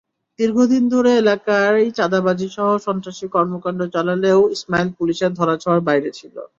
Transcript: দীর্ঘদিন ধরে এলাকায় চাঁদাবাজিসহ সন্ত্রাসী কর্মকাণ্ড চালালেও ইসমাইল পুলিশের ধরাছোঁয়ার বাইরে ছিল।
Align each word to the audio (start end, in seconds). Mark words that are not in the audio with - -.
দীর্ঘদিন 0.39 0.83
ধরে 0.93 1.11
এলাকায় 1.15 1.83
চাঁদাবাজিসহ 1.97 2.67
সন্ত্রাসী 2.87 3.25
কর্মকাণ্ড 3.35 3.79
চালালেও 3.93 4.39
ইসমাইল 4.55 4.89
পুলিশের 4.97 5.31
ধরাছোঁয়ার 5.39 5.81
বাইরে 5.87 6.09
ছিল। 6.19 6.35